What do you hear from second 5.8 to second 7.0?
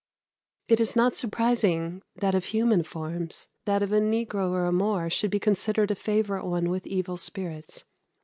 a favourite one with